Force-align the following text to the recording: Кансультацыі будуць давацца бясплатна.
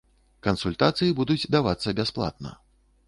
Кансультацыі 0.47 1.15
будуць 1.21 1.49
давацца 1.57 1.95
бясплатна. 2.01 2.59